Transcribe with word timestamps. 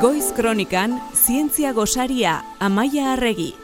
Goiz 0.00 0.32
Kronikan 0.32 1.00
Zientzia 1.12 1.72
Gosaria 1.72 2.44
Amaia 2.60 3.14
Arregi. 3.14 3.54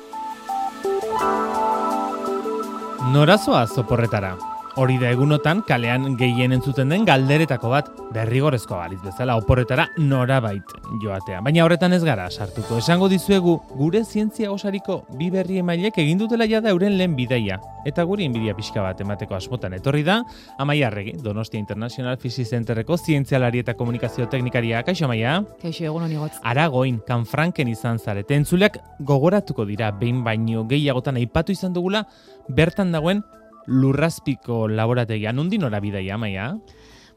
Norazoa 3.12 3.66
zoporretara. 3.66 4.53
Hori 4.74 4.96
da 4.98 5.06
egunotan 5.14 5.60
kalean 5.62 6.16
gehien 6.18 6.50
entzuten 6.56 6.90
den 6.90 7.04
galderetako 7.06 7.68
bat 7.70 7.90
derrigorezko 8.10 8.74
baliz 8.74 8.98
bezala 9.04 9.36
oporretara 9.38 9.84
norabait 10.02 10.72
joatea. 10.98 11.38
Baina 11.46 11.62
horretan 11.62 11.92
ez 11.94 12.00
gara 12.02 12.24
sartuko. 12.26 12.80
Esango 12.82 13.06
dizuegu 13.12 13.54
gure 13.78 14.00
zientzia 14.02 14.50
osariko 14.50 15.04
bi 15.14 15.28
berri 15.30 15.60
emailek 15.62 16.00
egin 16.02 16.18
dutela 16.18 16.48
jada 16.50 16.72
euren 16.74 16.98
lehen 16.98 17.14
bidaia. 17.14 17.60
Eta 17.86 18.02
guri 18.02 18.26
inbidia 18.26 18.56
pixka 18.58 18.82
bat 18.82 18.98
emateko 19.04 19.36
asmotan 19.36 19.76
etorri 19.78 20.02
da, 20.02 20.16
Amaia 20.58 20.88
Arregi, 20.88 21.14
Donostia 21.22 21.60
International 21.60 22.18
Physics 22.18 22.50
Centerreko 22.50 22.98
zientzialari 22.98 23.62
eta 23.62 23.76
komunikazio 23.78 24.26
teknikaria. 24.26 24.82
Kaixo 24.82 25.06
Amaia? 25.06 25.36
Kaixo 25.62 25.86
egun 25.86 26.08
honi 26.08 26.18
gotz. 26.18 26.34
Aragoin, 26.42 26.98
kanfranken 27.06 27.70
izan 27.70 28.02
zarete. 28.02 28.34
Entzuleak 28.34 28.82
gogoratuko 28.98 29.68
dira 29.70 29.92
behin 29.94 30.24
baino 30.26 30.66
gehiagotan 30.66 31.22
aipatu 31.22 31.54
izan 31.54 31.78
dugula 31.78 32.08
bertan 32.48 32.90
dagoen 32.90 33.22
lurrazpiko 33.66 34.66
laborategia. 34.68 35.32
Nundi 35.32 35.58
nora 35.58 35.80
bidaia, 35.80 36.18
maia? 36.18 36.52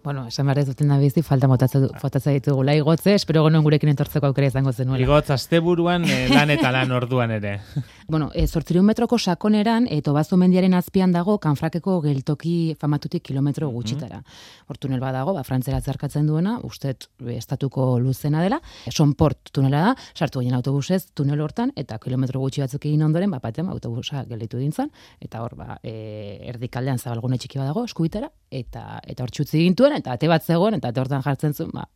Bueno, 0.04 0.28
esan 0.30 0.48
behar 0.48 0.62
ez 0.62 0.68
duten 0.70 0.88
da 0.88 0.98
bizi, 1.02 1.20
falta 1.26 1.50
motatza 1.52 2.32
ditugula 2.32 2.76
igotze, 2.78 3.16
espero 3.18 3.42
gonoen 3.44 3.66
gurekin 3.66 3.90
entortzeko 3.92 4.30
aukera 4.30 4.48
izango 4.48 4.72
zenuela. 4.72 5.04
Igotz, 5.04 5.30
asteburuan 5.36 6.06
eh, 6.08 6.28
lan 6.32 6.54
eta 6.54 6.72
lan 6.72 6.94
orduan 6.96 7.34
ere. 7.36 7.58
bueno, 8.08 8.32
e, 8.34 8.48
sortzireun 8.48 8.86
metroko 8.88 9.18
sakoneran, 9.20 9.88
e, 9.92 10.02
tobazo 10.02 10.38
mendiaren 10.40 10.74
azpian 10.74 11.12
dago, 11.12 11.38
kanfrakeko 11.44 12.00
geltoki 12.02 12.76
famatutik 12.80 13.26
kilometro 13.28 13.68
gutxitara. 13.70 14.22
Hor 14.68 14.80
tunel 14.80 15.02
badago, 15.04 15.34
ba, 15.36 15.44
frantzera 15.44 15.82
zarkatzen 15.82 16.28
duena, 16.28 16.58
ustet 16.64 17.10
estatuko 17.36 18.00
luzena 18.00 18.42
dela, 18.44 18.62
sonport 18.90 19.52
tunela 19.52 19.82
da, 19.90 19.92
sartu 20.16 20.40
ginen 20.40 20.56
autobusez 20.56 21.10
tunel 21.14 21.44
hortan, 21.44 21.74
eta 21.76 22.00
kilometro 22.00 22.40
gutxi 22.40 22.64
batzuk 22.64 22.88
egin 22.88 23.04
ondoren, 23.04 23.32
ba, 23.32 23.42
batean 23.44 23.70
autobusa 23.76 24.24
gelditu 24.30 24.58
dintzen, 24.58 24.90
eta 25.20 25.44
hor, 25.44 25.58
ba, 25.60 25.78
e, 25.84 26.40
erdikaldean 26.54 27.04
zabalgune 27.04 27.38
txiki 27.38 27.60
badago, 27.60 27.84
eskubitara, 27.92 28.32
eta 28.50 29.02
eta 29.04 29.24
hor 29.24 29.36
txutzi 29.36 29.60
gintuen, 29.66 30.00
eta 30.00 30.16
ate 30.16 30.32
bat 30.32 30.44
zegoen, 30.48 30.80
eta 30.80 30.96
ate 30.96 31.04
hortan 31.04 31.28
jartzen 31.28 31.54
zuen, 31.54 31.76
ba, 31.76 31.90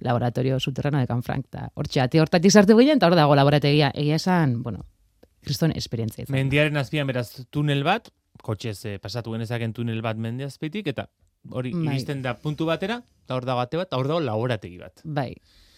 laboratorio 0.00 0.58
subterrano 0.58 0.98
de 0.98 1.06
Canfranc, 1.06 1.46
eta 1.46 1.70
hor 1.74 1.86
ate 2.02 2.20
hortatik 2.20 2.52
sartu 2.52 2.76
ginen, 2.78 2.98
eta 2.98 3.06
hor 3.06 3.18
dago 3.18 3.34
laborategia, 3.38 3.92
egia 3.94 4.18
esan, 4.18 4.62
bueno, 4.62 4.84
kriston 5.44 5.74
esperientzia 5.76 6.24
izan. 6.24 6.34
Mendiaren 6.34 6.76
azpian 6.80 7.06
beraz 7.06 7.28
tunel 7.50 7.84
bat, 7.86 8.10
kotxez 8.42 8.78
eh, 8.86 8.98
pasatu 9.02 9.34
genezaken 9.34 9.74
tunel 9.76 10.02
bat 10.02 10.18
mende 10.18 10.46
azpitik, 10.46 10.90
eta 10.94 11.08
hori 11.50 11.72
bai. 11.74 11.86
iristen 11.92 12.22
da 12.22 12.34
puntu 12.38 12.68
batera, 12.68 13.00
eta 13.24 13.38
hor 13.38 13.48
dago 13.48 13.64
ate 13.64 13.80
bat, 13.80 13.94
hor 13.94 14.10
dago 14.10 14.20
laborategi 14.24 14.78
bat. 14.82 15.02
Bai, 15.04 15.32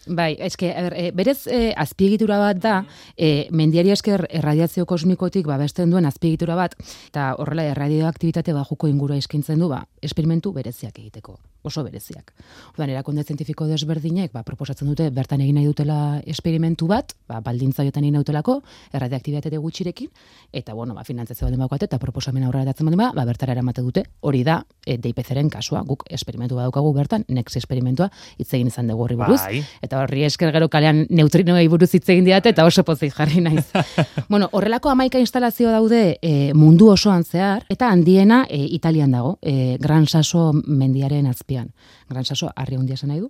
Bai, 0.07 0.31
eske, 0.41 0.71
er, 0.73 0.95
e, 0.97 1.11
berez 1.13 1.45
e, 1.45 1.73
azpiegitura 1.77 2.39
bat 2.41 2.57
da, 2.57 2.79
e, 3.13 3.47
mendiari 3.53 3.93
esker 3.93 4.25
erradiazio 4.33 4.87
kosmikotik 4.89 5.45
babesten 5.45 5.93
duen 5.93 6.09
azpiegitura 6.09 6.57
bat, 6.57 6.73
eta 7.11 7.35
horrela 7.37 7.67
erradioaktibitate 7.69 8.57
bajuko 8.57 8.89
ingura 8.89 9.19
eskintzen 9.21 9.61
du, 9.61 9.69
ba, 9.69 9.83
esperimentu 10.01 10.55
bereziak 10.57 10.97
egiteko 10.97 11.37
oso 11.63 11.83
bereziak. 11.83 12.33
Ordan 12.73 12.89
erakunde 12.89 13.23
zientifiko 13.23 13.67
desberdinek 13.69 14.31
ba, 14.33 14.43
proposatzen 14.47 14.89
dute 14.89 15.09
bertan 15.13 15.41
egin 15.41 15.59
nahi 15.59 15.67
dutela 15.69 16.21
esperimentu 16.25 16.87
bat, 16.89 17.13
ba 17.29 17.41
baldintza 17.43 17.85
jotan 17.87 18.05
egin 18.07 18.19
dutelako 18.19 18.59
erradioaktibitate 18.93 19.57
gutxirekin 19.61 20.09
eta 20.53 20.73
bueno, 20.73 20.95
ba 20.97 21.03
finantzazio 21.07 21.45
baldin 21.45 21.61
bakoate 21.61 21.85
eta 21.89 21.99
proposamen 22.01 22.43
aurrera 22.47 22.71
datzen 22.71 22.87
baldin 22.87 23.01
ba, 23.03 23.11
ba 23.15 23.25
bertara 23.25 23.53
eramate 23.53 23.83
dute. 23.85 24.05
Hori 24.21 24.43
da 24.47 24.61
e, 24.85 24.97
DIPCren 24.97 25.49
kasua, 25.49 25.83
guk 25.87 26.05
esperimentu 26.09 26.57
badaukagu 26.57 26.93
bertan, 26.95 27.25
next 27.29 27.57
esperimentua 27.57 28.09
hitz 28.37 28.49
egin 28.53 28.71
izan 28.71 28.89
dugu 28.89 29.05
horri 29.05 29.19
buruz 29.19 29.41
bai. 29.41 29.61
eta 29.81 30.01
horri 30.01 30.25
esker 30.25 30.51
gero 30.55 30.69
kalean 30.69 31.05
neutrinoei 31.09 31.67
buruz 31.71 31.91
hitz 31.93 32.07
egin 32.09 32.25
diate 32.25 32.51
eta 32.55 32.65
oso 32.65 32.83
pozik 32.87 33.13
jarri 33.15 33.41
naiz. 33.41 33.67
bueno, 34.31 34.49
horrelako 34.51 34.89
amaika 34.89 35.19
instalazio 35.19 35.71
daude 35.71 36.17
e, 36.21 36.53
mundu 36.57 36.89
osoan 36.91 37.23
zehar 37.23 37.65
eta 37.69 37.91
handiena 37.91 38.45
e, 38.49 38.63
Italian 38.77 39.11
dago, 39.11 39.37
e, 39.41 39.77
Gran 39.81 40.07
Sasso 40.07 40.51
mendiaren 40.53 41.27
azpi 41.27 41.50
azpian. 41.51 41.73
Gran 42.09 42.25
saso, 42.25 42.51
arri 42.55 42.75
handia 42.75 42.95
esan 42.95 43.09
nahi 43.09 43.19
du. 43.19 43.29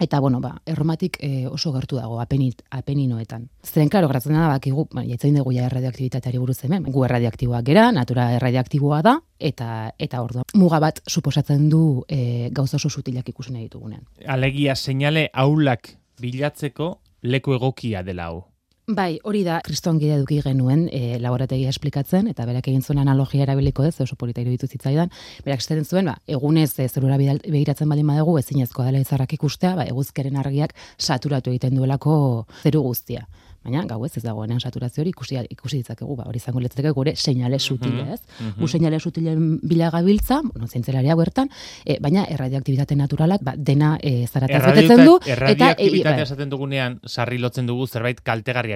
Eta, 0.00 0.20
bueno, 0.20 0.38
ba, 0.40 0.62
erromatik 0.64 1.16
e, 1.20 1.48
oso 1.48 1.72
gertu 1.74 1.96
dago, 1.96 2.20
apenit, 2.20 2.62
apeninoetan. 2.70 3.48
Zeren, 3.66 3.88
klaro, 3.88 4.06
gratzen 4.08 4.36
da, 4.36 4.46
bakigu, 4.46 4.86
ba, 4.92 5.02
jatzain 5.02 5.34
dugu 5.34 5.50
ja 5.56 5.64
erradioaktibitateari 5.66 6.38
buruz 6.38 6.60
hemen. 6.62 6.84
Gu 6.86 7.02
erradioaktiboak 7.04 7.64
gera, 7.66 7.88
natura 7.90 8.28
erradioaktiboa 8.36 9.00
da, 9.02 9.16
eta 9.40 9.90
eta 9.98 10.22
ordu. 10.22 10.44
Muga 10.54 10.78
bat 10.78 11.02
suposatzen 11.08 11.66
du 11.68 12.04
e, 12.06 12.48
gauza 12.54 12.76
oso 12.76 12.88
sutilak 12.88 13.28
ikusen 13.28 13.58
ditugunean. 13.58 14.06
Alegia, 14.26 14.76
seinale 14.76 15.30
aulak 15.34 15.96
bilatzeko 16.20 17.00
leku 17.22 17.58
egokia 17.58 18.04
dela 18.06 18.30
hau. 18.30 18.44
Bai, 18.88 19.18
hori 19.28 19.42
da, 19.44 19.58
kriston 19.60 19.98
gide 20.00 20.14
duki 20.16 20.38
genuen 20.40 20.86
e, 20.96 21.18
laborategia 21.20 21.68
esplikatzen, 21.68 22.30
eta 22.30 22.46
berak 22.48 22.70
egin 22.70 22.80
zuen 22.80 23.02
analogia 23.02 23.42
erabiliko 23.44 23.84
ez, 23.84 23.92
oso 24.00 24.16
polita 24.16 24.40
iruditu 24.40 24.64
zitzaidan, 24.64 25.12
berak 25.44 25.60
esaten 25.60 25.84
zuen, 25.84 26.08
ba, 26.08 26.14
egunez 26.24 26.70
e, 26.80 26.86
zerura 26.88 27.18
behiratzen 27.20 27.92
baldin 27.92 28.08
badugu, 28.08 28.38
ezinezkoa 28.40 28.86
dela 28.88 29.02
izarrak 29.04 29.34
ikustea, 29.36 29.74
ba, 29.76 29.84
eguzkeren 29.92 30.40
argiak 30.40 30.72
saturatu 30.96 31.52
egiten 31.52 31.76
duelako 31.76 32.16
zeru 32.62 32.80
guztia 32.86 33.26
baina 33.68 33.84
gau 33.88 34.04
ez 34.06 34.12
ez 34.16 34.22
dagoenean 34.22 34.60
saturazio 34.60 35.02
hori 35.02 35.10
ikusi 35.10 35.38
ikusi 35.50 35.80
ditzakegu 35.82 36.16
ba 36.16 36.26
hori 36.28 36.40
izango 36.40 36.60
litzateke 36.60 36.92
gure 36.96 37.14
seinale 37.16 37.58
sutile, 37.58 38.12
ez? 38.14 38.20
Mm 38.40 38.52
-hmm. 38.56 38.68
seinale 38.68 39.00
sutilen 39.00 39.58
bila 39.62 39.90
gabiltza, 39.90 40.40
bueno, 40.42 40.66
zientzelaria 40.66 41.14
bertan, 41.16 41.50
e, 41.84 41.98
baina 42.00 42.24
erradioaktibitate 42.24 42.96
naturalak 42.96 43.42
ba, 43.42 43.54
dena 43.56 43.98
e, 44.02 44.26
zarataz 44.26 44.62
betetzen 44.64 45.04
du 45.04 45.16
eta 45.16 45.32
erradioaktibitatea 45.32 46.18
e, 46.18 46.22
esaten 46.22 46.50
dugunean 46.50 47.00
sarri 47.06 47.38
lotzen 47.38 47.66
dugu 47.66 47.86
zerbait 47.86 48.20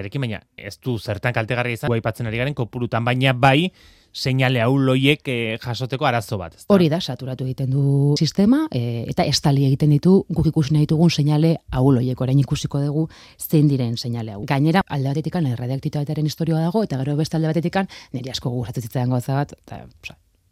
kaltegarriarekin, 0.03 0.21
baina 0.21 0.41
ez 0.57 0.79
du 0.83 0.97
zertan 0.99 1.33
kaltegarria 1.33 1.73
izan 1.73 1.91
aipatzen 1.91 2.27
ari 2.27 2.37
garen 2.37 2.53
kopurutan, 2.53 3.03
baina 3.05 3.33
bai 3.33 3.71
seinale 4.13 4.61
hau 4.61 4.77
loiek 4.77 5.27
eh, 5.27 5.57
jasoteko 5.57 6.05
arazo 6.05 6.37
bat. 6.37 6.55
Hori 6.69 6.89
da, 6.89 6.99
saturatu 7.01 7.45
egiten 7.45 7.71
du 7.71 8.13
sistema, 8.19 8.67
e, 8.71 9.05
eta 9.09 9.25
estali 9.25 9.65
egiten 9.65 9.89
ditu 9.89 10.25
guk 10.29 10.51
ikusi 10.51 10.73
nahi 10.73 10.85
dugun 10.85 11.09
seinale 11.09 11.57
hau 11.71 11.91
loiek, 11.91 12.19
orain 12.21 12.39
ikusiko 12.39 12.81
dugu 12.83 13.07
zein 13.39 13.67
diren 13.67 13.97
seinale 13.97 14.35
hau. 14.35 14.43
Gainera, 14.45 14.83
alde 14.87 15.09
batetik 15.09 15.35
an, 15.35 15.47
erradiaktitatearen 15.47 16.29
historioa 16.29 16.61
dago, 16.61 16.83
eta 16.83 17.01
gero 17.01 17.17
beste 17.17 17.37
alde 17.37 17.49
batetik 17.49 17.81
niri 18.13 18.29
asko 18.29 18.51
guguratu 18.53 18.81
zitzaidan 18.81 19.09
goza 19.09 19.41
bat, 19.41 19.57
eta, 19.65 19.81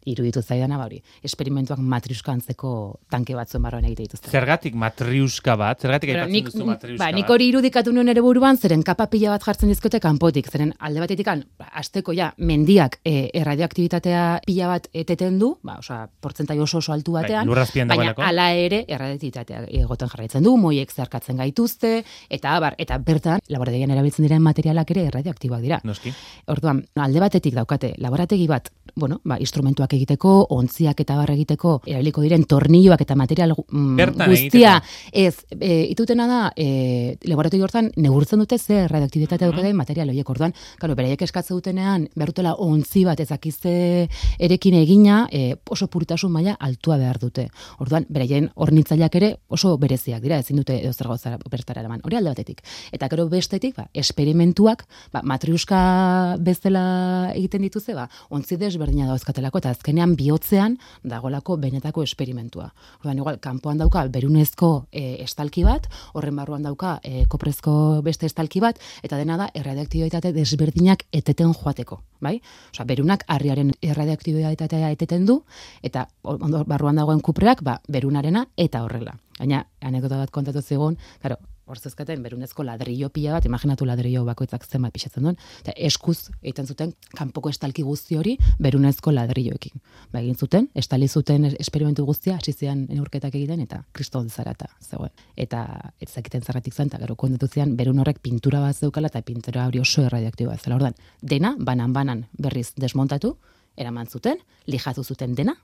iruditu 0.06 0.42
zaidana 0.42 0.78
ba 0.78 0.86
hori. 0.86 1.00
Esperimentuak 1.22 1.78
matriuska 1.78 2.32
antzeko 2.32 2.72
tanke 3.10 3.36
batzuen 3.38 3.62
barroan 3.62 3.84
egite 3.88 4.06
dituzte. 4.06 4.30
Zergatik 4.30 4.74
matriuska 4.78 5.56
bat? 5.60 5.80
Zergatik 5.80 6.12
aipatzen 6.14 6.32
nik, 6.32 6.50
duzu 6.50 6.66
matriuska 6.66 7.04
ba, 7.04 7.10
nik 7.14 7.30
hori 7.30 7.48
irudikatu 7.52 7.92
nuen 7.94 8.08
ere 8.12 8.24
buruan, 8.24 8.58
zeren 8.58 8.82
kapa 8.86 9.06
pila 9.12 9.34
bat 9.34 9.46
jartzen 9.46 9.70
dizkote 9.72 10.00
kanpotik, 10.02 10.50
zeren 10.50 10.74
alde 10.80 11.02
batetik 11.04 11.28
ba, 11.58 11.68
asteko 11.80 12.14
ja, 12.16 12.32
mendiak 12.38 12.98
e, 13.04 13.30
erradioaktibitatea 13.42 14.24
pila 14.46 14.72
bat 14.74 14.88
eteten 14.92 15.38
du, 15.38 15.54
ba, 15.62 15.78
osea, 15.82 16.06
portzentai 16.20 16.58
oso 16.60 16.78
oso 16.82 16.92
altu 16.92 17.16
bai, 17.16 17.24
batean, 17.24 17.48
bai, 17.48 17.88
baina 17.92 18.14
ala 18.28 18.50
ere 18.58 18.82
erradioaktibitatea 18.88 19.64
egoten 19.82 20.10
jarraitzen 20.12 20.44
du, 20.46 20.56
moiek 20.60 20.92
zerkatzen 20.92 21.40
gaituzte, 21.40 22.02
eta 22.32 22.56
abar, 22.56 22.76
eta 22.82 22.98
bertan, 22.98 23.42
laborategian 23.52 23.92
erabiltzen 23.94 24.26
diren 24.26 24.42
materialak 24.42 24.90
ere 24.94 25.06
erradioaktiboak 25.10 25.62
dira. 25.64 25.80
Noski. 25.84 26.12
Orduan, 26.52 26.82
alde 26.96 27.22
batetik 27.22 27.54
daukate, 27.56 27.94
laborategi 28.02 28.48
bat, 28.50 28.70
bueno, 28.96 29.20
ba, 29.24 29.38
instrumentuak 29.40 29.91
egiteko, 29.96 30.34
ontziak 30.54 31.00
eta 31.04 31.16
bar 31.16 31.32
egiteko, 31.34 31.80
erabiliko 31.86 32.24
diren 32.24 32.44
tornilloak 32.48 33.04
eta 33.04 33.16
material 33.18 33.54
mm, 33.56 34.14
guztia, 34.26 34.76
ez, 35.12 35.34
e, 35.58 35.88
itutena 35.92 36.26
da, 36.26 36.40
e, 36.56 37.16
laboratoi 37.28 37.60
hortan, 37.62 37.90
negurtzen 37.96 38.42
dute 38.42 38.58
ze 38.58 38.86
radioaktibitatea 38.88 39.48
mm 39.48 39.58
-hmm. 39.58 39.74
material 39.74 40.08
horiek 40.08 40.30
orduan, 40.30 40.54
karo, 40.78 40.94
beraiek 40.94 41.22
eskatze 41.22 41.54
dutenean, 41.54 42.08
berutela 42.14 42.54
ontzi 42.54 43.04
bat 43.04 43.20
ezakizte 43.20 44.08
erekin 44.38 44.74
egina, 44.74 45.26
e, 45.30 45.56
oso 45.70 45.86
puritasun 45.86 46.32
maila 46.32 46.56
altua 46.60 46.96
behar 46.96 47.18
dute. 47.18 47.48
Orduan, 47.78 48.06
beraien 48.08 48.50
hornitzaileak 48.54 49.14
ere 49.14 49.36
oso 49.48 49.76
bereziak 49.78 50.22
dira, 50.22 50.38
ezin 50.38 50.56
dute 50.56 50.78
edo 50.82 50.92
zer 50.92 51.38
bertara 51.50 51.80
eraman. 51.80 52.00
Hori 52.04 52.16
alde 52.16 52.30
batetik. 52.30 52.62
Eta 52.92 53.08
gero 53.08 53.28
bestetik, 53.28 53.76
ba, 53.76 53.88
esperimentuak, 53.94 54.84
ba, 55.12 55.22
matriuska 55.22 56.36
bezala 56.40 57.32
egiten 57.34 57.62
dituze, 57.66 57.94
ba, 57.94 58.08
ontzi 58.30 58.58
desberdina 58.60 59.08
dauzkatelako, 59.10 59.62
eta 59.62 59.72
azkenean 59.82 60.14
bihotzean 60.16 60.78
dagolako 61.02 61.56
benetako 61.58 62.04
esperimentua. 62.06 62.70
Orduan 63.00 63.18
igual 63.18 63.38
kanpoan 63.42 63.80
dauka 63.82 64.06
berunezko 64.06 64.86
e, 64.92 65.22
estalki 65.24 65.64
bat, 65.66 65.88
horren 66.14 66.36
barruan 66.38 66.62
dauka 66.62 67.00
e, 67.02 67.26
koprezko 67.26 68.02
beste 68.06 68.26
estalki 68.30 68.62
bat 68.62 68.78
eta 69.02 69.18
dena 69.18 69.36
da 69.40 69.50
erradioaktibitate 69.54 70.32
desberdinak 70.32 71.06
eteten 71.12 71.52
joateko, 71.52 72.00
bai? 72.22 72.38
Osea, 72.70 72.86
berunak 72.86 73.26
harriaren 73.26 73.72
erradioaktibitatea 73.82 74.92
eteten 74.94 75.26
du 75.26 75.42
eta 75.82 76.06
ondo 76.22 76.62
barruan 76.64 76.96
dagoen 76.96 77.20
kupreak, 77.20 77.62
ba, 77.66 77.80
berunarena 77.88 78.46
eta 78.56 78.84
horrela. 78.86 79.18
Baina 79.38 79.64
anekdota 79.82 80.20
bat 80.20 80.30
kontatu 80.30 80.62
zigun, 80.62 80.98
claro, 81.20 81.40
hor 81.66 81.78
zezkaten 81.78 82.22
berunezko 82.22 82.64
ladrillo 82.66 83.08
pila 83.14 83.36
bat, 83.36 83.46
imaginatu 83.46 83.86
ladrillo 83.86 84.24
bakoitzak 84.26 84.64
zenbat 84.66 84.92
pixatzen 84.94 85.26
duen, 85.26 85.38
eta 85.62 85.74
eskuz 85.88 86.16
egiten 86.42 86.66
zuten 86.66 86.92
kanpoko 87.16 87.52
estalki 87.52 87.84
guzti 87.86 88.18
hori 88.18 88.36
berunezko 88.62 89.14
ladrilloekin. 89.14 89.82
Ba, 90.12 90.20
egin 90.20 90.36
zuten, 90.36 90.68
estali 90.74 91.08
zuten 91.08 91.48
esperimentu 91.52 92.04
guztia, 92.08 92.36
hasi 92.40 92.52
zian 92.52 92.86
neurketak 92.90 93.34
egiten, 93.38 93.62
eta 93.64 93.82
kriston 93.92 94.28
zarata 94.30 94.68
zegoen. 94.82 95.14
Eta 95.36 95.64
ez 96.00 96.10
zakiten 96.10 96.42
zerratik 96.42 96.74
zen, 96.74 96.90
eta 96.90 97.00
gero 97.02 97.16
kondetu 97.16 97.48
zian, 97.48 97.76
berun 97.76 98.02
horrek 98.02 98.22
pintura 98.22 98.60
bat 98.60 98.76
zeukala, 98.76 99.12
eta 99.12 99.22
pintura 99.22 99.66
hori 99.70 99.82
oso 99.82 100.04
erradioaktiboa 100.06 100.58
zela. 100.58 100.80
Ordan, 100.80 100.96
dena, 101.22 101.54
banan-banan 101.58 102.26
berriz 102.38 102.72
desmontatu, 102.76 103.36
eraman 103.76 104.06
zuten, 104.06 104.42
lijatu 104.66 105.04
zuten 105.04 105.34
dena, 105.38 105.54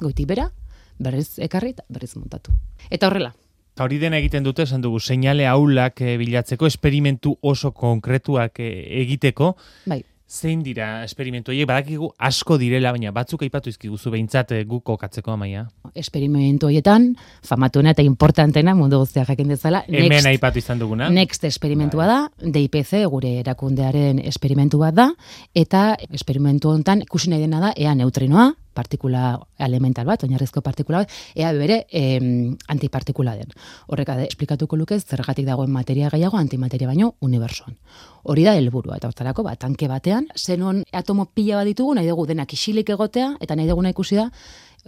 goitik 0.00 0.28
bera, 0.30 0.50
berriz 0.98 1.38
ekarri 1.42 1.74
eta 1.74 1.84
berriz 1.90 2.14
montatu. 2.16 2.54
Eta 2.90 3.08
horrela, 3.08 3.34
Eta 3.74 3.88
hori 3.88 3.96
dena 3.98 4.20
egiten 4.20 4.44
dute, 4.46 4.62
esan 4.68 4.84
dugu, 4.84 5.00
seinale 5.02 5.48
aulak 5.50 5.98
e, 5.98 6.12
bilatzeko, 6.20 6.68
esperimentu 6.70 7.32
oso 7.42 7.72
konkretuak 7.74 8.60
e, 8.62 8.68
egiteko. 9.00 9.56
bai, 9.90 10.04
Zein 10.30 10.62
dira 10.64 11.02
esperimentu 11.04 11.50
horiek, 11.52 11.66
badakigu 11.68 12.12
asko 12.22 12.56
direla, 12.58 12.92
baina 12.94 13.10
batzuk 13.12 13.42
aipatu 13.42 13.72
izkiguzu 13.74 14.12
behintzat 14.14 14.54
e, 14.54 14.62
guk 14.64 14.84
kokatzeko 14.86 15.34
amaia. 15.34 15.66
esperimentu 15.94 16.70
horietan, 16.70 17.16
famatuena 17.42 17.90
eta 17.90 18.02
importantena 18.06 18.76
mundu 18.78 19.02
guztia 19.02 19.26
jakin 19.26 19.48
dezala, 19.48 19.82
Hemen 19.88 20.08
next, 20.08 20.26
aipatu 20.26 20.58
izan 20.58 20.78
duguna. 20.78 21.10
next 21.10 21.44
esperimentua 21.44 22.06
da, 22.06 22.28
DIPC, 22.38 23.04
gure 23.10 23.40
erakundearen 23.40 24.22
esperimentu 24.24 24.78
bat 24.78 24.94
da, 24.94 25.10
eta 25.52 25.96
esperimentu 26.12 26.70
honetan 26.70 27.02
ikusi 27.02 27.30
nahi 27.30 27.42
dena 27.42 27.60
da, 27.60 27.74
ea 27.76 27.94
neutrinoa, 27.94 28.52
partikula 28.74 29.38
elemental 29.58 30.06
bat, 30.06 30.24
oinarrizko 30.26 30.62
partikula 30.64 31.04
bat, 31.04 31.14
ea 31.34 31.52
bere 31.56 31.84
em, 31.90 32.56
antipartikula 32.68 33.36
den. 33.38 33.54
Horrek 33.88 34.12
esplikatuko 34.26 34.76
lukez, 34.76 35.02
zergatik 35.04 35.46
dagoen 35.46 35.72
materia 35.72 36.10
gehiago 36.12 36.38
antimateria 36.38 36.90
baino 36.90 37.14
unibersoan. 37.20 37.76
Hori 38.24 38.44
da 38.44 38.54
helburua 38.58 38.98
eta 38.98 39.08
hortarako, 39.08 39.44
ba, 39.46 39.56
tanke 39.56 39.88
batean, 39.88 40.28
zenon 40.36 40.82
atomo 40.92 41.26
pila 41.26 41.62
bat 41.62 41.70
ditugu, 41.70 41.94
nahi 41.94 42.08
dugu 42.08 42.26
denak 42.26 42.52
isilik 42.52 42.94
egotea, 42.96 43.34
eta 43.40 43.56
nahi 43.56 43.68
duguna 43.68 43.92
ikusi 43.94 44.20
da, 44.20 44.30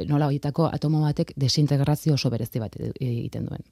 nola 0.05 0.29
horietako 0.29 0.69
atomo 0.73 1.01
batek 1.07 1.33
desintegrazio 1.37 2.15
oso 2.15 2.31
berezi 2.31 2.61
bat 2.61 2.77
e- 2.77 2.93
egiten 3.01 3.47
duen 3.49 3.65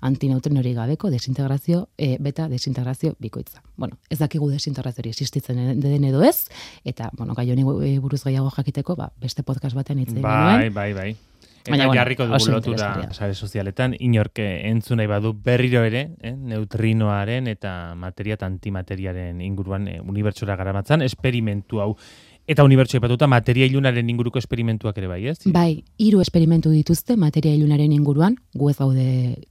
antineutrinorik 0.00 0.76
gabeko 0.76 1.10
desintegrazio, 1.10 1.88
e, 1.98 2.16
beta 2.20 2.48
desintegrazio 2.48 3.14
bikoitza. 3.18 3.62
Bueno, 3.76 3.98
ez 4.10 4.18
dakigu 4.18 4.50
desintegrazio 4.50 5.02
hori 5.02 5.10
existitzen 5.14 5.80
den 5.80 6.04
edo 6.04 6.22
ez, 6.24 6.48
eta, 6.84 7.10
bueno, 7.16 7.34
gai 7.34 7.50
honi 7.50 7.64
buruz 8.00 8.22
gehiago 8.24 8.50
jakiteko, 8.56 8.96
ba, 8.96 9.10
beste 9.20 9.42
podcast 9.42 9.76
batean 9.76 9.98
hitz 10.00 10.12
egin 10.12 10.22
Bai, 10.22 10.70
bai, 10.70 10.92
bai. 10.94 11.10
Eta 11.60 11.74
Baina, 11.74 11.90
jarriko 11.92 12.24
dugu 12.24 12.54
lotura 12.54 12.86
sare 13.12 13.34
sozialetan, 13.34 13.92
inork 14.00 14.40
eh, 14.40 14.70
entzun 14.70 14.96
nahi 14.96 15.10
badu 15.10 15.34
berriro 15.44 15.82
ere, 15.84 16.06
eh, 16.24 16.32
neutrinoaren 16.32 17.50
eta 17.52 17.94
materia 18.00 18.38
eta 18.38 18.48
antimateriaren 18.48 19.42
inguruan 19.44 19.88
eh, 19.92 19.98
unibertsora 20.00 20.56
garamatzan, 20.56 21.04
esperimentu 21.04 21.82
hau. 21.84 21.90
Eta 22.50 22.64
unibertso 22.66 22.96
ipatuta 22.98 23.28
materia 23.30 23.66
ilunaren 23.68 24.08
inguruko 24.10 24.40
esperimentuak 24.40 24.96
ere 24.98 25.06
bai, 25.06 25.20
ez? 25.30 25.36
Bai, 25.54 25.84
hiru 26.02 26.18
esperimentu 26.24 26.72
dituzte 26.74 27.14
materia 27.14 27.54
ilunaren 27.54 27.92
inguruan, 27.94 28.34
gu 28.58 28.72
ez 28.72 28.74
gaude 28.80 29.04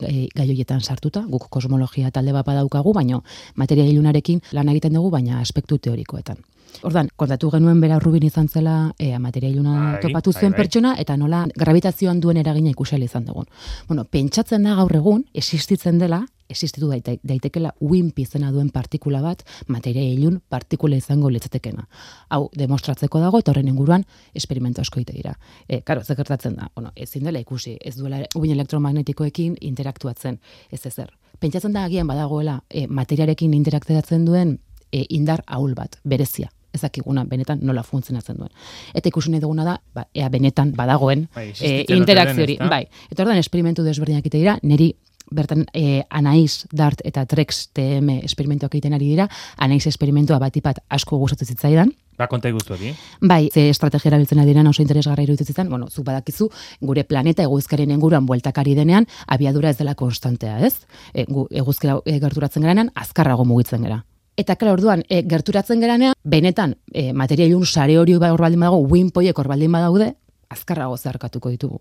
e, 0.03 0.25
gai 0.35 0.47
horietan 0.49 0.83
sartuta, 0.83 1.23
guk 1.31 1.47
kosmologia 1.47 2.11
talde 2.11 2.35
bat 2.35 2.43
badaukagu, 2.49 2.91
baina 2.97 3.21
materia 3.55 3.87
ilunarekin 3.87 4.43
lan 4.51 4.75
egiten 4.75 4.99
dugu, 4.99 5.13
baina 5.15 5.39
aspektu 5.39 5.79
teorikoetan. 5.79 6.43
Ordan, 6.81 7.09
kontatu 7.19 7.49
genuen 7.51 7.81
bera 7.81 7.99
Rubin 7.99 8.23
izan 8.23 8.47
zela, 8.47 8.93
e, 8.97 9.11
materia 9.19 9.49
iluna 9.49 9.75
Bai, 9.75 10.01
topatu 10.01 10.31
bai, 10.31 10.41
zuen 10.41 10.53
bai. 10.53 10.61
pertsona, 10.61 10.95
eta 10.97 11.17
nola 11.17 11.45
gravitazioan 11.55 12.19
duen 12.19 12.37
eragina 12.37 12.69
ikusi 12.69 12.95
izan 13.03 13.25
dugun. 13.25 13.45
Bueno, 13.87 14.05
pentsatzen 14.05 14.63
da 14.63 14.75
gaur 14.75 14.95
egun, 14.95 15.25
existitzen 15.33 15.99
dela, 15.99 16.25
existitu 16.49 16.87
daite, 16.89 17.19
daitekela 17.23 17.73
WIMP 17.79 18.19
izena 18.19 18.51
duen 18.51 18.69
partikula 18.73 19.21
bat, 19.21 19.43
materia 19.67 20.01
ilun 20.01 20.39
partikula 20.49 20.97
izango 20.97 21.29
litzatekena. 21.29 21.85
Hau, 22.29 22.49
demostratzeko 22.57 23.19
dago, 23.19 23.39
eta 23.39 23.51
horren 23.51 23.67
inguruan, 23.67 24.05
esperimentu 24.33 24.81
asko 24.81 24.99
ite 24.99 25.13
dira. 25.13 25.35
E, 25.67 25.81
karo, 25.81 26.03
ze 26.03 26.15
gertatzen 26.15 26.55
da, 26.55 26.69
bueno, 26.75 26.91
ezin 26.95 27.23
dela 27.23 27.39
ikusi, 27.39 27.77
ez 27.81 27.95
duela 27.97 28.23
uin 28.35 28.51
elektromagnetikoekin 28.51 29.57
interaktuatzen, 29.61 30.39
ez 30.71 30.85
ezer. 30.85 31.11
Pentsatzen 31.39 31.73
da 31.73 31.83
agian 31.83 32.07
badagoela, 32.07 32.63
e, 32.69 32.87
materiarekin 32.87 33.53
interaktatzen 33.53 34.25
duen 34.25 34.59
e, 34.91 35.05
indar 35.09 35.43
ahul 35.45 35.75
bat, 35.75 35.99
berezia 36.03 36.49
ez 36.73 36.81
dakiguna 36.81 37.25
benetan 37.25 37.59
nola 37.65 37.83
funtzionatzen 37.83 38.37
duen. 38.37 38.51
Eta 38.93 39.09
ikusi 39.09 39.31
nahi 39.33 39.41
duguna 39.43 39.65
da, 39.67 39.77
ba, 39.93 40.05
ea 40.13 40.29
benetan 40.29 40.73
badagoen 40.77 41.27
Bai, 41.35 41.51
e, 41.59 41.85
interakzio 41.95 42.43
hori. 42.43 42.57
Bai, 42.69 42.83
eta 43.09 43.23
ordan 43.23 43.39
esperimentu 43.41 43.83
desberdinak 43.83 44.25
ite 44.25 44.37
dira, 44.37 44.57
neri 44.63 44.93
bertan 45.31 45.65
e, 45.73 46.03
Anaiz, 46.09 46.65
Dart 46.73 47.01
eta 47.05 47.25
Trex 47.29 47.67
TM 47.77 48.21
esperimentuak 48.25 48.73
egiten 48.75 48.95
ari 48.97 49.11
dira, 49.13 49.29
Anaiz 49.57 49.85
esperimentua 49.87 50.39
batipat 50.41 50.81
asko 50.89 51.17
gustatu 51.21 51.45
zitzaidan, 51.45 51.93
Ba, 52.19 52.27
konta 52.27 52.49
iguzu 52.51 52.73
hori. 52.75 52.89
Bai, 53.23 53.45
ze 53.47 53.69
estrategia 53.71 54.09
erabiltzen 54.09 54.41
ari 54.41 54.51
diren 54.51 54.67
oso 54.67 54.83
interesgarra 54.83 55.23
iruditzen 55.23 55.47
zitzan, 55.53 55.69
bueno, 55.71 55.87
zuk 55.87 56.03
badakizu, 56.09 56.49
gure 56.83 57.05
planeta 57.07 57.45
eguzkaren 57.47 57.93
inguruan 57.95 58.27
bueltakari 58.27 58.75
denean, 58.75 59.07
abiadura 59.25 59.71
ez 59.71 59.77
dela 59.79 59.95
konstantea, 59.95 60.57
ez? 60.67 60.73
E, 61.13 61.23
gu, 61.31 61.47
eguzkera 61.63 62.01
e, 62.03 62.19
gerturatzen 62.19 62.67
geranean, 62.67 62.91
azkarrago 63.05 63.47
mugitzen 63.47 63.87
gera. 63.87 64.01
Eta 64.39 64.55
klar, 64.55 64.77
orduan, 64.77 65.03
e, 65.11 65.21
gerturatzen 65.27 65.81
geranean, 65.83 66.15
benetan, 66.23 66.77
e, 66.93 67.11
materia 67.13 67.45
ilun 67.49 67.65
sare 67.65 67.97
hori 67.99 68.15
ba- 68.17 68.31
hor 68.31 68.39
baldin 68.39 68.61
badago, 68.63 68.85
wimpoiek 68.87 69.37
hor 69.37 69.49
baldin 69.51 69.71
badaude, 69.75 70.13
azkarrago 70.49 70.95
zeharkatuko 70.97 71.51
ditugu. 71.51 71.79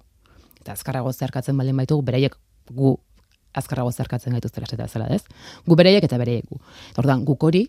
Eta 0.60 0.72
azkarrago 0.74 1.12
zeharkatzen 1.12 1.56
baldin 1.56 1.76
baitugu, 1.76 2.02
beraiek 2.02 2.34
gu 2.74 2.96
azkarrago 3.54 3.92
zeharkatzen 3.92 4.34
gaituztela 4.34 4.66
esate 4.66 4.88
zela, 4.88 5.06
ez? 5.14 5.22
Gu 5.66 5.76
beraiek 5.78 6.04
eta 6.04 6.18
beraiek 6.18 6.48
gu. 6.50 6.58
Eta 6.90 7.02
Orduan, 7.04 7.24
guk 7.24 7.46
hori, 7.46 7.62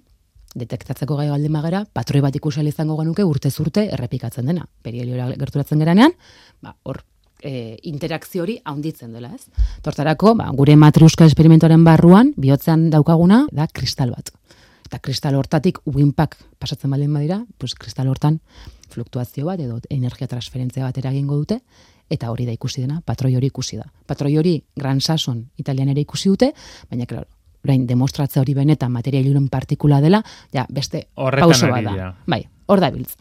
detektatzeko 0.56 1.16
gai 1.16 1.30
baldin 1.30 1.54
bagara, 1.54 1.84
patroi 1.94 2.22
bat 2.26 2.36
ikusi 2.36 2.66
izango 2.68 2.98
genuke 2.98 3.24
urte 3.24 3.52
zurte 3.52 3.86
errepikatzen 3.94 4.46
dena. 4.46 4.66
Perieliora 4.82 5.30
gerturatzen 5.38 5.80
geranean, 5.80 6.12
ba, 6.62 6.76
hor 6.84 7.04
e, 7.44 7.78
interakzio 7.84 8.44
hori 8.44 8.60
haunditzen 8.66 9.14
dela, 9.14 9.30
ez? 9.36 9.46
Tortarako, 9.86 10.34
ba, 10.36 10.50
gure 10.58 10.76
matriuska 10.76 11.26
esperimentoaren 11.30 11.84
barruan, 11.86 12.34
bihotzean 12.38 12.90
daukaguna, 12.90 13.46
da 13.52 13.68
kristal 13.68 14.12
bat. 14.18 14.34
Eta 14.90 14.98
kristal 15.06 15.36
hortatik 15.38 15.78
uinpak 15.86 16.34
pasatzen 16.58 16.90
baldin 16.90 17.14
badira, 17.14 17.44
pues 17.62 17.76
kristal 17.78 18.08
hortan 18.10 18.40
fluktuazio 18.90 19.46
bat 19.46 19.62
edo 19.62 19.78
energia 19.94 20.26
transferentzia 20.28 20.88
bat 20.88 20.98
eragingo 20.98 21.38
dute, 21.38 21.60
eta 22.10 22.32
hori 22.34 22.48
da 22.48 22.56
ikusi 22.58 22.82
dena, 22.82 22.98
patroi 23.06 23.36
hori 23.38 23.52
ikusi 23.54 23.78
da. 23.78 23.86
Patroi 24.10 24.34
hori 24.42 24.56
Gran 24.76 24.98
Sason 25.00 25.44
italian 25.62 25.94
ere 25.94 26.02
ikusi 26.02 26.34
dute, 26.34 26.56
baina, 26.90 27.06
claro, 27.06 27.30
orain 27.64 27.86
demostratze 27.86 28.42
hori 28.42 28.56
benetan 28.58 28.92
materia 28.92 29.22
ilun 29.22 29.46
partikula 29.54 30.02
dela, 30.02 30.24
ja, 30.54 30.66
beste 30.74 31.06
Horretan 31.22 31.54
pauso 31.54 31.70
bat 31.70 31.86
da. 31.86 32.14
Bai, 32.26 32.48
hor 32.66 32.82
da 32.82 32.90
biltz. 32.90 33.14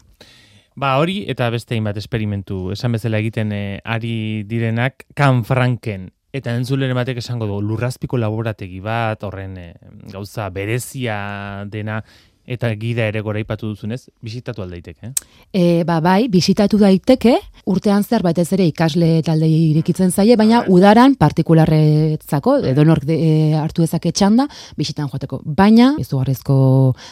Ba, 0.79 0.95
hori 0.97 1.21
eta 1.29 1.51
beste 1.53 1.75
hainbat 1.77 2.01
esperimentu 2.01 2.71
esan 2.73 2.97
bezala 2.97 3.21
egiten 3.21 3.51
eh, 3.53 3.81
ari 3.83 4.45
direnak 4.49 5.05
Kan 5.13 5.43
Franken 5.45 6.09
eta 6.35 6.53
entzuleren 6.53 6.97
batek 6.97 7.21
esango 7.23 7.47
du 7.49 7.59
lurrazpiko 7.65 8.17
laborategi 8.21 8.79
bat, 8.85 9.23
horren 9.25 9.57
eh, 9.57 9.73
gauza 10.13 10.49
berezia 10.53 11.65
dena 11.65 12.03
eta 12.49 12.71
gida 12.81 13.05
ere 13.05 13.21
goraipatu 13.21 13.69
duzunez, 13.69 14.09
bisitatu 14.25 14.63
aldeiteke, 14.63 15.11
eh? 15.11 15.29
E, 15.53 15.63
ba, 15.85 15.99
bai, 16.01 16.27
bisitatu 16.33 16.79
daiteke, 16.81 17.35
urtean 17.69 18.03
zer 18.03 18.23
batez 18.25 18.47
ere 18.55 18.65
ikasle 18.65 19.21
taldei 19.25 19.51
irikitzen 19.69 20.09
zaie, 20.09 20.33
baina 20.39 20.63
udaran 20.73 21.13
partikularretzako, 21.19 22.55
edo 22.71 22.85
nork 22.87 23.05
de, 23.05 23.17
e, 23.21 23.53
hartu 23.59 23.85
dezake 23.85 24.11
txanda, 24.11 24.47
bisitan 24.77 25.11
joateko. 25.11 25.41
Baina, 25.45 25.91
izugarrizko 26.01 26.57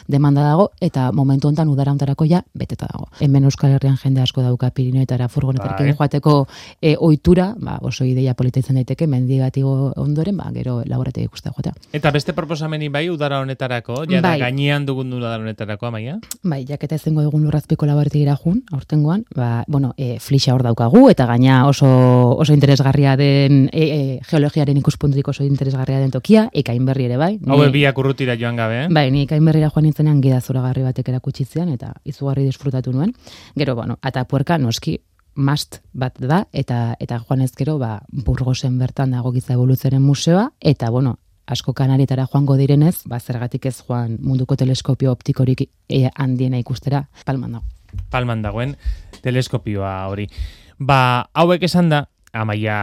demanda 0.10 0.48
dago, 0.48 0.72
eta 0.82 1.12
momentu 1.14 1.52
hontan 1.52 1.70
udarantarako 1.70 2.26
ja, 2.30 2.42
beteta 2.58 2.90
dago. 2.90 3.12
Hemen 3.22 3.46
Euskal 3.46 3.76
Herrian 3.78 4.00
jende 4.02 4.24
asko 4.26 4.42
dauka 4.42 4.72
Pirineetara 4.74 5.30
furgonetarekin 5.30 5.92
Bai. 5.92 5.98
joateko 6.00 6.36
e, 6.82 6.96
ohitura, 6.98 7.52
ba, 7.62 7.78
oso 7.86 8.08
ideia 8.10 8.34
polita 8.34 8.64
izan 8.64 8.82
daiteke, 8.82 9.06
mendigatigo 9.06 9.94
ondoren, 10.02 10.42
ba, 10.42 10.50
gero 10.56 10.80
laborategi 10.86 11.30
ikustea 11.30 11.54
joatea. 11.54 11.78
Eta 11.94 12.12
beste 12.16 12.34
proposameni 12.34 12.90
bai 12.90 13.06
udara 13.14 13.44
honetarako, 13.46 14.02
ja 14.10 14.26
Bai. 14.26 14.40
gainean 14.42 14.86
dugun 14.88 15.14
udara 15.28 15.44
honetarako, 15.44 15.88
amaia? 15.88 16.18
Bai, 16.44 16.64
jaketa 16.68 16.98
ezengo 16.98 17.22
egun 17.26 17.44
lurrazpiko 17.46 17.88
laborategira 17.90 18.36
jun, 18.40 18.62
aurtengoan, 18.74 19.26
ba, 19.36 19.64
bueno, 19.68 19.94
e, 19.98 20.18
flixa 20.24 20.54
hor 20.56 20.64
daukagu, 20.66 21.08
eta 21.12 21.28
gaina 21.30 21.66
oso, 21.68 21.88
oso 22.38 22.54
interesgarria 22.54 23.16
den, 23.20 23.68
e, 23.72 23.88
e, 23.88 24.20
geologiaren 24.30 24.78
ikuspuntutik 24.82 25.28
oso 25.28 25.44
interesgarria 25.44 26.00
den 26.00 26.12
tokia, 26.12 26.48
ekain 26.54 26.86
berri 26.86 27.10
ere 27.12 27.18
bai. 27.18 27.34
Hau 27.48 27.60
biak 27.72 27.98
urrutira 27.98 28.38
joan 28.40 28.58
gabe, 28.60 28.86
eh? 28.86 28.88
Bai, 28.92 29.10
ni 29.12 29.26
ekain 29.28 29.46
berrira 29.46 29.70
joan 29.74 29.88
nintzenean 29.90 30.22
gida 30.24 30.42
zoragarri 30.42 30.86
batek 30.88 31.12
erakutsi 31.14 31.46
zian, 31.46 31.70
eta 31.74 31.94
izugarri 32.06 32.48
disfrutatu 32.48 32.96
nuen. 32.96 33.14
Gero, 33.56 33.76
bueno, 33.76 34.00
atapuerka 34.02 34.58
noski 34.58 34.98
mast 35.38 35.82
bat 35.94 36.18
da, 36.20 36.42
eta 36.52 36.96
eta 37.00 37.22
joan 37.22 37.46
ezkero, 37.46 37.78
ba, 37.78 38.02
burgosen 38.10 38.78
bertan 38.82 39.14
dago 39.14 39.32
giza 39.36 39.54
evoluzioaren 39.54 40.02
museoa, 40.02 40.50
eta, 40.60 40.90
bueno, 40.90 41.20
asko 41.48 41.74
kanarietara 41.74 42.28
joango 42.28 42.58
direnez, 42.60 43.02
ba, 43.08 43.20
zergatik 43.20 43.66
ez 43.66 43.78
joan 43.88 44.18
munduko 44.22 44.56
teleskopio 44.60 45.12
optikorik 45.12 45.68
e, 45.88 46.08
handiena 46.16 46.60
ikustera, 46.60 47.08
palman 47.26 47.58
dago. 47.58 47.66
palman 48.12 48.42
dagoen 48.44 48.76
teleskopioa 49.24 49.94
hori. 50.12 50.28
Ba, 50.80 51.30
hauek 51.34 51.64
esan 51.64 51.90
da, 51.90 52.04
amaia 52.34 52.78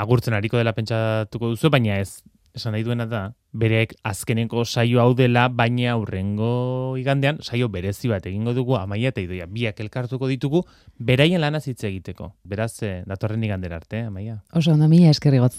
agurtzen 0.00 0.34
ariko 0.34 0.58
dela 0.58 0.74
pentsatuko 0.76 1.54
duzu, 1.54 1.70
baina 1.70 2.00
ez 2.02 2.20
esan 2.54 2.74
nahi 2.74 2.82
duena 2.84 3.06
da, 3.06 3.20
bereek 3.52 3.94
azkeneko 4.06 4.64
saio 4.64 5.00
hau 5.02 5.12
dela, 5.14 5.46
baina 5.48 5.92
aurrengo 5.94 6.96
igandean, 6.98 7.38
saio 7.42 7.68
berezi 7.70 8.10
bat 8.10 8.26
egingo 8.26 8.54
dugu, 8.54 8.76
amaia 8.78 9.10
eta 9.14 9.22
idoia, 9.22 9.46
biak 9.50 9.80
elkartuko 9.84 10.28
ditugu, 10.30 10.64
beraien 10.98 11.40
lanaz 11.42 11.66
hitz 11.68 11.82
egiteko. 11.86 12.32
Beraz, 12.44 12.82
eh, 12.82 13.02
datorren 13.06 13.44
igandera 13.46 13.78
arte, 13.80 14.04
amaia. 14.10 14.40
Oso, 14.52 14.72
ondo, 14.74 14.88
mila 14.88 15.10
eskerrigotz. 15.10 15.58